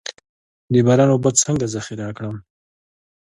[0.73, 2.35] د باران اوبه څنګه ذخیره کړم؟